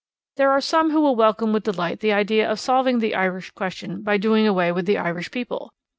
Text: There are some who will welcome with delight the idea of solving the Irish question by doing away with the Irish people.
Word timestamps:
There 0.37 0.49
are 0.49 0.61
some 0.61 0.89
who 0.89 0.99
will 0.99 1.15
welcome 1.15 1.53
with 1.53 1.61
delight 1.61 1.99
the 1.99 2.11
idea 2.11 2.49
of 2.49 2.59
solving 2.59 2.97
the 2.97 3.13
Irish 3.13 3.51
question 3.51 4.01
by 4.01 4.17
doing 4.17 4.47
away 4.47 4.71
with 4.71 4.87
the 4.87 4.97
Irish 4.97 5.29
people. 5.29 5.69